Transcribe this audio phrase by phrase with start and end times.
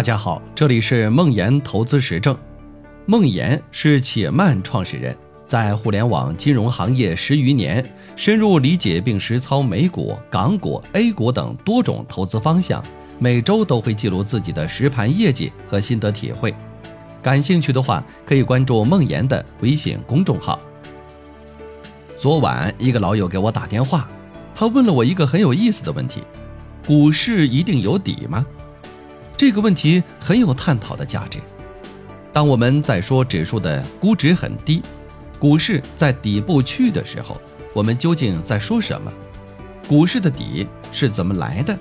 [0.00, 2.34] 大家好，这里是梦岩投资实证。
[3.04, 5.14] 梦岩是且慢创始人，
[5.44, 7.84] 在互联网金融行业十余年，
[8.16, 12.82] 深入理解并实操美股、港股、A 股等多种投资方向，
[13.18, 16.54] 每周都会记录自己的实盘业绩和心得体会。
[17.20, 20.58] 感兴趣的话，可以关注梦岩的微信公众号。
[22.16, 24.08] 昨晚一个老友给我打电话，
[24.54, 26.22] 他问了我一个很有意思的问题：
[26.86, 28.46] 股市一定有底吗？
[29.40, 31.38] 这个问题很有探讨的价值。
[32.30, 34.82] 当我们在说指数的估值很低，
[35.38, 37.40] 股市在底部区的时候，
[37.72, 39.10] 我们究竟在说什么？
[39.88, 41.74] 股市的底是怎么来的？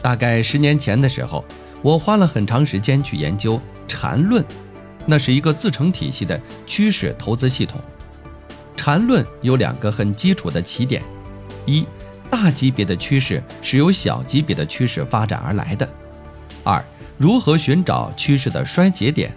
[0.00, 1.44] 大概十年前的时候，
[1.82, 4.44] 我花了很长时间去研究缠论，
[5.06, 7.80] 那是一个自成体系的趋势投资系统。
[8.76, 11.02] 缠论有两个很基础的起点：
[11.64, 11.84] 一。
[12.36, 15.88] 大级别的趋势是由小级别的趋势发展而来的。
[16.62, 16.84] 二，
[17.16, 19.34] 如何寻找趋势的衰竭点？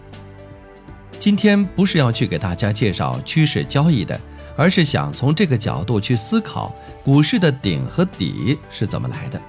[1.18, 4.20] 今天不是要去给大家介绍趋势交易的，
[4.58, 9.40] 而是想从这个角度去思考股市的顶和底是怎么来的，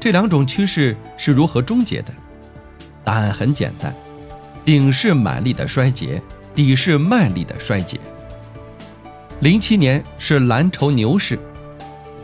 [0.00, 2.12] 这两种趋势是如何终结的？
[3.04, 3.94] 答案很简单，
[4.64, 6.20] 顶是买力的衰竭，
[6.52, 8.00] 底是卖力的衰竭。
[9.38, 11.38] 零七年是蓝筹牛市。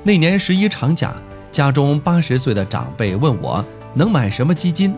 [0.04, 1.14] 那年十一长假，
[1.52, 3.64] 家中八十岁的长辈问我
[3.94, 4.94] 能买什么基金。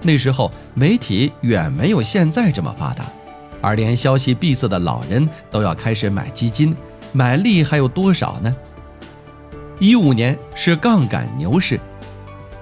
[0.00, 3.04] 那时候媒体远没有现在这么发达，
[3.60, 6.74] 而连消息闭塞的老人都要开始买基金，
[7.12, 8.54] 买力还有多少呢？
[9.78, 11.78] 一五年是杠杆牛市，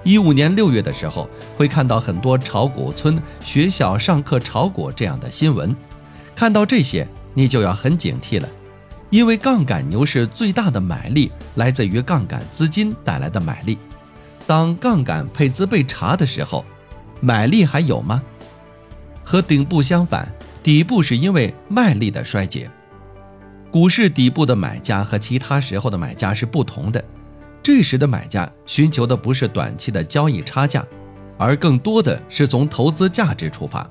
[0.03, 5.73] 一五年六月的时候会看到很多炒股村、学校上课炒股这样的新闻，
[6.35, 8.49] 看到这些你就要很警惕了。
[9.09, 13.77] 因为杠杆牛市最大的买力来自于杠杆资金带来的买力，
[14.45, 16.65] 当杠杆配资被查的时候，
[17.21, 18.21] 买力还有吗？
[19.23, 20.29] 和顶部相反，
[20.61, 22.69] 底部是因为卖力的衰竭。
[23.71, 27.03] 股市底部的买家和其他时候的买家是不同的，
[27.63, 30.85] 这时的买家寻求的不是短期的交易差价，
[31.37, 33.89] 而更多的是从投资价值出发，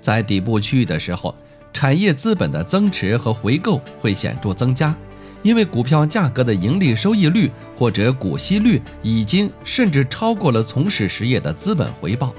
[0.00, 1.34] 在底部区域的时候。
[1.72, 4.94] 产业资本的增持和回购会显著增加，
[5.42, 12.32] 因为股票价格的盈利收益率或者股息率已经甚至超过了从事实业的资本回报。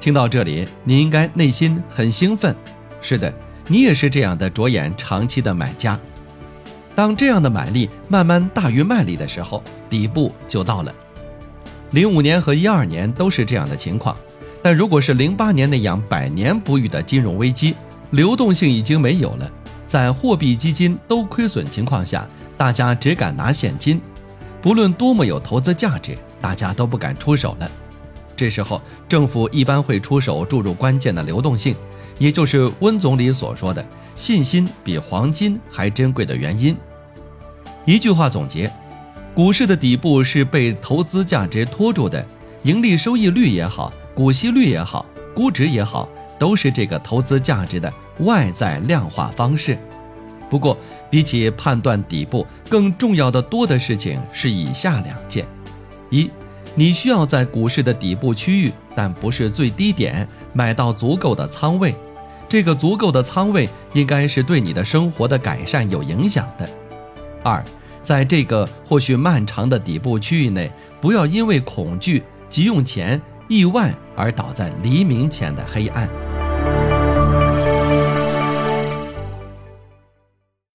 [0.00, 2.54] 听到这里，你应该内心很兴奋。
[3.00, 3.32] 是的，
[3.68, 5.98] 你也是这样的着眼长期的买家。
[6.94, 10.94] 当这样的买力慢慢大于卖力的时候，底部就到了。
[11.92, 14.16] 零五年和一二年都是这样的情况，
[14.62, 17.74] 但如果是零八年那样百年不遇的金融危机，
[18.12, 19.50] 流动性已经没有了，
[19.86, 22.28] 在货币基金都亏损情况下，
[22.58, 23.98] 大家只敢拿现金，
[24.60, 27.70] 不论多么有投资价值，大家都不敢出手了。
[28.36, 31.74] 这时候，政府一般会出手注入关键的流动性，
[32.18, 33.82] 也就是温总理所说的
[34.14, 36.76] “信心比黄金还珍贵”的原因。
[37.86, 38.70] 一句话总结：
[39.34, 42.22] 股市的底部是被投资价值拖住的，
[42.64, 46.06] 盈利收益率也好，股息率也好，估值也好。
[46.38, 49.78] 都是这个投资价值的外在量化方式。
[50.50, 50.76] 不过，
[51.10, 55.46] 比起判断底部，更重要的多的事情是以下两件：
[56.10, 56.30] 一，
[56.74, 61.94] 你需要在股市的底部区域，但不是最低点，买到足够的仓位。
[62.50, 66.68] 这个足够的仓位应该是对你的生活的改善有影响的。
[67.42, 67.64] 二，
[68.02, 70.70] 在这个或许漫长的底部区域内，
[71.00, 73.18] 不要因为恐惧、急用钱、
[73.48, 76.06] 意外而倒在黎明前的黑暗。